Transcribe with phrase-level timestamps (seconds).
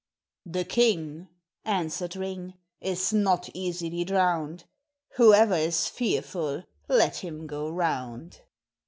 [0.47, 1.27] "The king,"
[1.63, 4.63] answered Ring, "is not easily drowned,
[5.17, 8.41] Whoever is fearful let him go round."